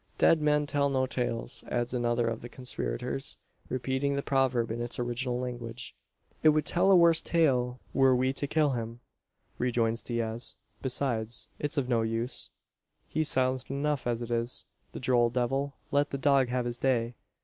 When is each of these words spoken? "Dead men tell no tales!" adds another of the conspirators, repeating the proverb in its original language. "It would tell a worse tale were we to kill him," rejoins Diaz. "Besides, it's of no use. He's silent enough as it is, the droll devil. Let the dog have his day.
"Dead 0.17 0.41
men 0.41 0.65
tell 0.65 0.89
no 0.89 1.05
tales!" 1.05 1.63
adds 1.69 1.93
another 1.93 2.27
of 2.27 2.41
the 2.41 2.49
conspirators, 2.49 3.37
repeating 3.69 4.15
the 4.15 4.23
proverb 4.23 4.71
in 4.71 4.81
its 4.81 4.97
original 4.97 5.39
language. 5.39 5.93
"It 6.41 6.49
would 6.49 6.65
tell 6.65 6.89
a 6.89 6.95
worse 6.95 7.21
tale 7.21 7.79
were 7.93 8.15
we 8.15 8.33
to 8.33 8.47
kill 8.47 8.71
him," 8.71 8.99
rejoins 9.59 10.01
Diaz. 10.01 10.55
"Besides, 10.81 11.49
it's 11.59 11.77
of 11.77 11.87
no 11.87 12.01
use. 12.01 12.49
He's 13.07 13.29
silent 13.29 13.69
enough 13.69 14.07
as 14.07 14.23
it 14.23 14.31
is, 14.31 14.65
the 14.91 14.99
droll 14.99 15.29
devil. 15.29 15.75
Let 15.91 16.09
the 16.09 16.17
dog 16.17 16.47
have 16.47 16.65
his 16.65 16.79
day. 16.79 17.13